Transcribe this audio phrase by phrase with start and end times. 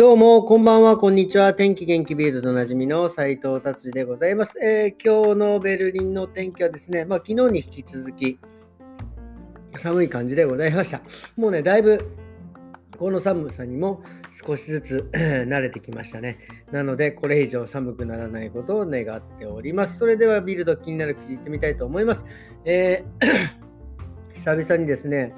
[0.00, 1.52] どうも、こんばんは、こんにちは。
[1.52, 8.38] 天気元気ビルドでおなじみの斉藤達治でございます、えー、今日のベルリンの天気はですね、まあ、昨日に引き続き
[9.76, 11.02] 寒い感じでございました。
[11.36, 12.16] もうね、だいぶ
[12.98, 16.38] この寒さにも少しずつ 慣れてきましたね。
[16.72, 19.98] なので、これ以上寒くならないことを願っております。
[19.98, 22.24] それではビルド気になる記事いってみたいと思います。
[22.64, 23.60] えー
[24.32, 25.34] 久々にですね、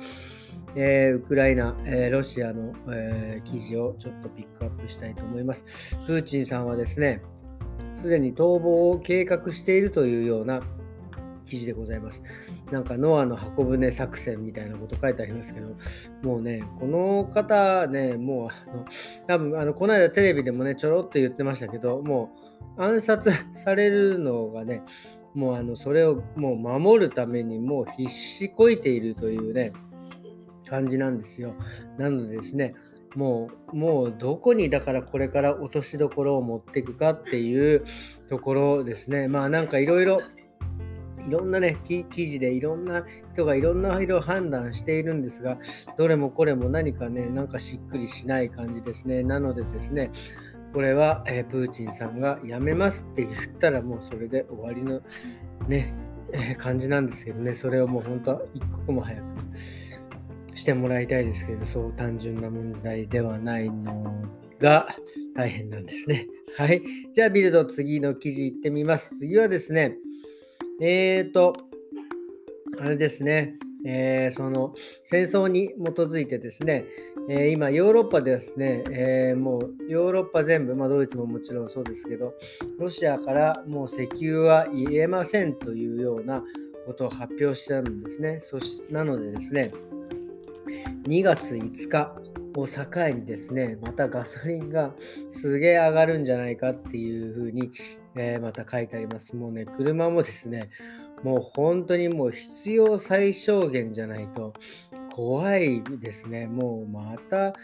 [0.74, 5.96] えー、ウクライナ、えー、ロシアの、えー、記事をちょっとピックアップしたいと思います。
[6.06, 7.22] プーチンさんはですね、
[7.96, 10.62] すでに逃亡を計画しているというような
[11.46, 12.22] 記事でございます。
[12.70, 15.76] なんかノアの箱舟作戦みたいなこと書いてありますけど、
[16.22, 18.84] もうね、この方ね、もうあの、
[19.26, 22.30] 多分あのこの間テレビでもね、ちょろっと言ってましたけど、も
[22.78, 24.82] う暗殺されるのがね、
[25.34, 29.72] もうあのそれをもう守るためにもう必死こいているというね、
[30.68, 31.54] 感じなんですよ。
[31.98, 32.74] なのでですね、
[33.14, 37.84] もう、もうどこにだからこれから落としどころを持っていくかっていう
[38.28, 39.28] ところですね。
[39.28, 40.20] まあなんかいろいろ、
[41.28, 45.58] いろんなね、記事でいろんな人がいろんな色を判断しているんですが、
[45.96, 49.22] どれもこれも何かね、なんかしっくりしない感じですね。
[49.22, 50.10] なのでですね、
[50.72, 55.02] これは、えー、プーチンさんが辞めますって言ったらもうそれで終わりの
[55.68, 55.94] ね、
[56.32, 59.24] えー、感じなんですけどね、それをもう本当は一刻も早く
[60.54, 64.12] してもらいたいですけど、そう単純な問題ではないの
[64.60, 64.88] が
[65.34, 66.28] 大変なんですね。
[66.56, 66.82] はい。
[67.14, 69.18] じゃあ、ビルド、次の記事いってみます。
[69.18, 69.96] 次はですね、
[70.80, 71.54] えーと、
[72.78, 76.84] あれですね、えー、その戦争に基づいてですね、
[77.28, 82.34] えー、今、ヨーロッパですね、えー、もうヨーロッパ全部、まあ、ドイツももちろんそうですけど、
[82.78, 86.44] ロシアからもう石油は入れませんというような
[86.86, 88.38] ことを発表したんですね。
[88.40, 89.70] そしなのでですね、
[91.04, 92.14] 2月5日
[92.56, 94.94] を境にですね、またガソリンが
[95.30, 97.72] すげえ上がるんじゃないかっていうふうに、
[98.14, 99.34] えー、また書いてあります。
[99.34, 100.70] もうね、車もですね、
[101.22, 104.54] もう本当にもう必要最小限じゃないと
[105.14, 106.46] 怖いですね。
[106.46, 107.54] もうまた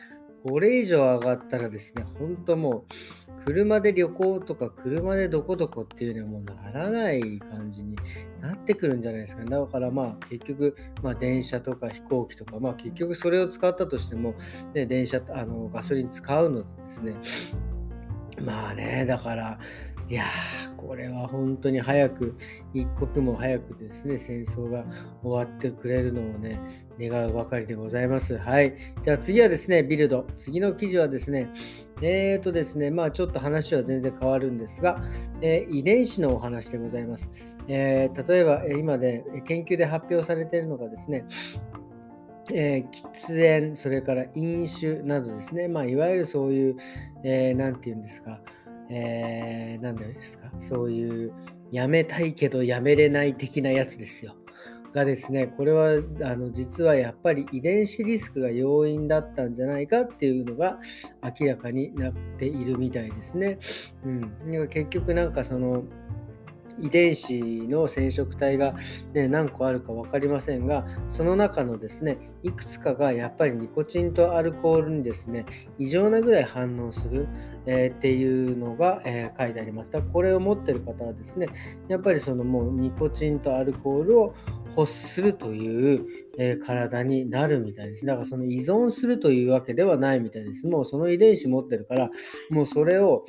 [0.48, 7.96] これ以上上がったらですね、本当もう車で旅行とか車でどこどこっていうのはもうならない感じに
[8.40, 9.50] なってくるんじゃないですか、ね。
[9.50, 14.34] だからまあ結局、まあ、電車とか飛行機とか、まあ結局それを使ったとしても、
[14.74, 17.14] ね、電車、あのガソリン使うのでですね、
[18.40, 19.58] まあね、だから、
[20.10, 22.34] いやー、これは本当に早く、
[22.72, 24.86] 一刻も早くですね、戦争が
[25.22, 26.58] 終わってくれるのをね、
[26.98, 28.38] 願うばかりでございます。
[28.38, 28.74] はい。
[29.02, 30.26] じゃあ次はですね、ビルド。
[30.34, 31.50] 次の記事はですね、
[32.00, 35.02] えーとですね、まあちょっと話は全然変わるんですが、
[35.42, 37.28] えー、遺伝子のお話でございます。
[37.68, 41.26] えー、例えば、今で研究で発表されているのがですね、
[42.50, 46.76] えー、喫煙、それから飲酒などですね、まあ、いわゆるそういう、
[47.24, 48.40] えー、て言うんですか、
[48.90, 51.32] えー、何ですか、そういう
[51.70, 54.34] やめたいけどやめれない的なやつですよ。
[54.92, 60.78] がですね、これはあの実はやっぱり遺伝子リスクが要因だったんじゃないかっていうのが
[61.40, 63.58] 明らかになっているみたいですね。
[64.04, 65.84] うん、結局なんかその
[66.82, 68.74] 遺伝子の染色体が、
[69.14, 75.46] ね、何個あるか分かりませんがその中のですねいくつかがやっぱりニコチンとアルコールにですね
[75.78, 77.26] 異常なぐらい反応する、
[77.66, 79.90] えー、っていうのが、えー、書いてあります。
[79.90, 81.48] だこれを持ってる方はですね
[81.88, 84.34] やっぱりそのもうニコチンとアルコールを
[84.76, 86.06] 欲するという、
[86.38, 88.06] えー、体になるみたいです。
[88.06, 90.66] だからその依存するというわけではないみたいです。
[90.66, 92.10] もうその遺伝子持ってるから
[92.50, 93.24] もうそれを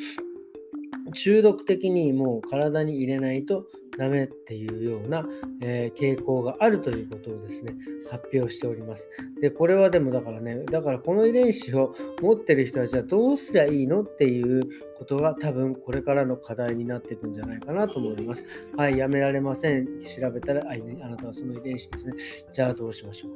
[1.11, 3.65] 中毒的にもう体に入れないと
[3.97, 5.25] ダメっていうような、
[5.61, 7.73] えー、傾向があるということをですね、
[8.09, 9.09] 発表しております。
[9.41, 14.69] で、これはでもだからね、だからこの遺伝子を持ってる人たちはどうすりゃいいのっていう
[14.99, 18.43] ことが多分これからの課題になっていくんじゃないかなと思います。
[18.75, 19.87] はい、やめられません。
[20.01, 22.13] 調べたら、ああなたはその遺伝子ですね。
[22.51, 23.29] じゃあどうしましょ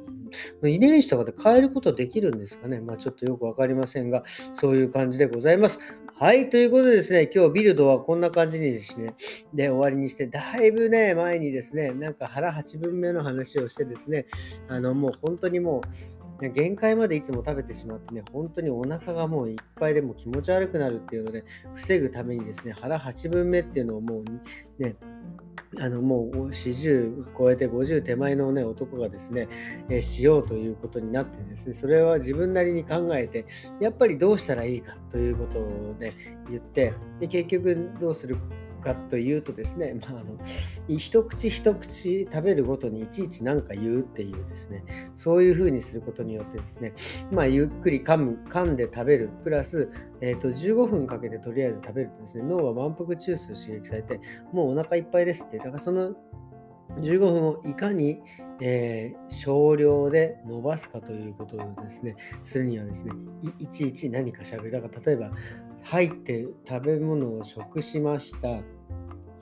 [0.62, 0.68] う。
[0.68, 2.80] 遺伝子とかで変えることできるんですかね。
[2.80, 5.78] まあちょっとよくわかりませんが、そういう感じでございます。
[6.16, 9.14] はい、ということでですね、今日ビルドはこんな感じにですね、
[9.52, 14.26] で終わりにして、だいぶね、前にですね、なんか腹8分目の話をしてですね、
[14.68, 21.44] あの、もう本当にもう、限界までいつも食べてしまってね、本当にお腹がもういっぱいでも気持ち悪くなるっていうので、
[21.74, 24.22] 防ぐためにですね、腹8分目っていうのをも
[24.78, 24.96] うね、
[25.78, 29.48] あのもう40超えて50手前の、ね、男がですね、
[29.88, 33.46] えー、しようということになってですね、それは自分なりに考えて、
[33.80, 36.12] やっぱりどうしたらいいかということを、ね、
[36.48, 38.36] 言ってで、結局どうする
[38.84, 40.38] かというとですね、まあ、あの
[40.98, 44.84] 一口一口食べるごとにいちいち何か言うっていうですね、
[45.14, 46.92] そういう風にすることによってですね、
[47.32, 49.90] まあ、ゆっくり噛む噛んで食べる、プラス、
[50.20, 54.20] えーと、15分かけてとりあえず食べるとですね、脳は満腹中枢刺激されて、
[54.52, 56.14] もうお腹いっぱいですって、だからその
[57.00, 58.20] 15分をいかに、
[58.60, 63.12] えー、少量で伸ばすかということをですね、するにはですね、
[63.58, 64.70] いちいち何かしゃべる。
[64.70, 65.30] だから例えば、
[65.84, 68.60] 入ってる食べ物を食しました。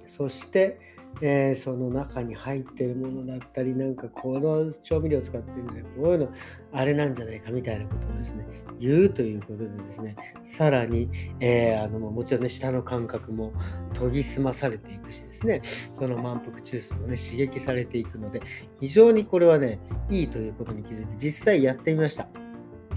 [0.06, 0.78] そして、
[1.20, 6.28] えー、その中に入ってるものだったり、なんかこの調味料を使ってるんじゃないこういうの
[6.72, 8.46] あれなんじゃないかみたいなことをですね、
[8.80, 11.08] 言うということでですね、さらに、
[11.38, 13.52] えー、あのもちろんね、舌の感覚も
[13.94, 15.62] 研ぎ澄まされていくしですね、
[15.92, 18.42] その満腹中枢もね、刺激されていくので、
[18.80, 19.78] 非常にこれはね、
[20.10, 22.28] いいということに気づいて、実際やってみました。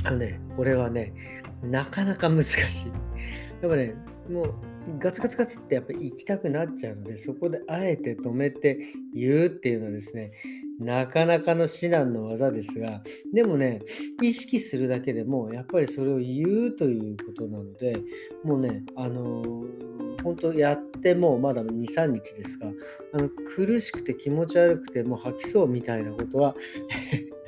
[0.03, 1.13] あのね、これはね、
[1.69, 2.88] なかなか難しい。
[3.62, 3.95] やっぱね、
[4.29, 4.53] もう
[5.00, 8.79] ガツガツガツってやっぱり行きたくなっちゃうので、そこであえて止めて
[9.13, 10.31] 言うっていうのはですね、
[10.79, 13.01] なかなかの至難の技ですが、
[13.33, 13.81] でもね、
[14.21, 17.97] 意識するだけでも、やっぱりそれを言うということなので、
[18.44, 22.68] もうね、あのー、本当やってもまだ2、3日ですが、
[23.13, 26.56] あの苦しくて気持ち悪くてもう吐きそうみたいなことは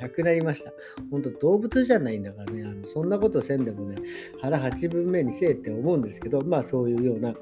[0.00, 0.72] なくなりました。
[1.10, 3.96] 本当動物じゃないんだからね、あのそんなことせんでもね、
[4.40, 7.34] 腹八分目にせえって思うんですけど、まあそういうような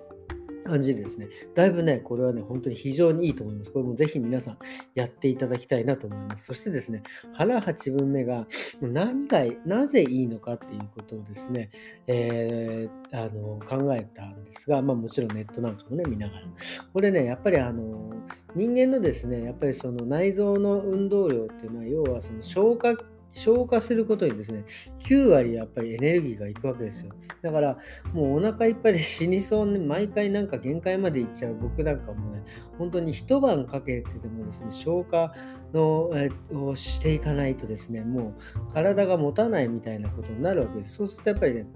[0.66, 3.72] 感じでですね、だいぶね、これはね、本当に非常にいいと思います。
[3.72, 4.58] これもぜひ皆さん
[4.94, 6.46] やっていただきたいなと思います。
[6.46, 7.02] そしてですね、
[7.32, 8.46] 腹8分目が
[8.80, 11.70] 何回、なぜいいのかっていうことをですね、
[12.06, 16.46] えー、あの考えたんですが、まあもちろんネットなんかもね、見ながら。
[16.92, 18.12] これね、やっぱりあの、
[18.54, 22.96] 人間のですね、やっぱりその内臓の運動量っていうのは、要はその消化
[23.36, 24.64] 消化することにですね、
[25.00, 27.12] 9割やっぱりエネルギーがいくわけですよ。
[27.42, 27.78] だから、
[28.12, 32.42] もうお腹いっぱいで死にそうね、毎回なんか限界までいっちゃう僕なんかもね、
[32.78, 35.34] 本当に一晩かけてでもですね、消化
[35.74, 38.34] の、えをしていかないとですね、も
[38.70, 40.94] う体が持たないみたいなことになるわけです。
[40.94, 41.66] そうするとやっぱりね、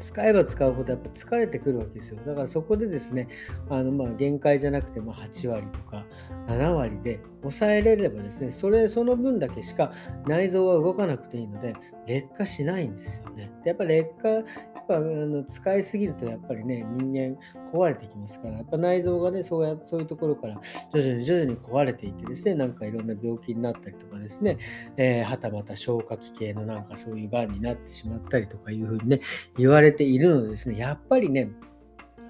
[0.00, 2.18] 使えば使うほどやっぱ疲れてくるわけですよ。
[2.26, 3.28] だからそこでですね、
[3.68, 6.04] あのまあ限界じゃなくても8割とか
[6.48, 9.92] 7割で抑えれればですね、それ、その分だけしか
[10.26, 11.74] 内臓は動かなくていいので、
[12.06, 13.50] 劣化しないんですよね。
[13.62, 14.42] でやっぱ劣化
[14.90, 17.38] ぱあの使いすぎるとやっぱりね、人間
[17.72, 20.60] 壊れてきますから、やっぱ内臓がね、そうやそういうところから
[20.92, 24.58] 徐々に徐々に壊れていってですね、なんかいろんな病気になったりとかですね、
[24.96, 29.20] えー、はたまた消化器系のなんかそういうがんになってしまったりとかいうふうにね、
[29.56, 31.50] 言われているのでですね、やっぱりね、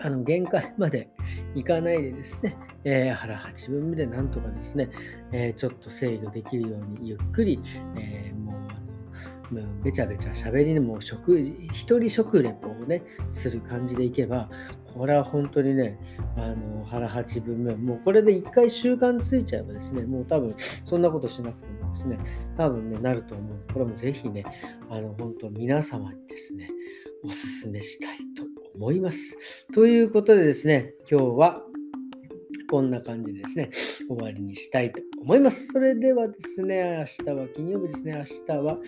[0.03, 1.11] あの限界まで
[1.55, 4.89] いかないでですね、えー、腹8分目でなんとかですね、
[5.33, 7.61] えー、ちょっと制御できるようにゆっくり、
[7.97, 8.40] えー、
[9.83, 14.49] べちゃべちゃ喋りでも食一人食レポをねする感じでいけば
[14.95, 15.99] これは本当にね
[16.37, 17.75] あの腹8分目。
[17.75, 20.55] もうこれで1回習慣ついちゃえばですねもう多分
[20.85, 22.19] そんなことしなくてもですね
[22.57, 23.73] 多分ねなると思う。
[23.73, 24.45] これもぜひね
[24.89, 26.71] あの本当皆様にですね
[27.25, 28.45] おすすめしたいと
[28.75, 29.67] 思います。
[29.73, 31.63] ということでですね今日は
[32.71, 33.71] こんな感じですね、
[34.09, 35.67] 終わりにしたいと思います。
[35.67, 38.79] それではですね、明日は金曜日ですね、明日は、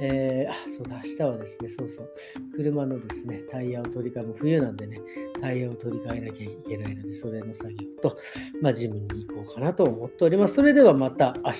[0.00, 2.10] えー、あ、そうだ、明日はですね、そうそう、
[2.54, 5.02] 車のですね、タイヤを取り替え、も冬なんでね、
[5.42, 8.18] タイヤを取り替えなきゃいけないので、それの作業と、
[8.62, 10.54] まあ、ジムに行こうかなと思っております。
[10.54, 11.56] それではまた明日、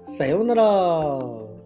[0.00, 1.57] さようなら。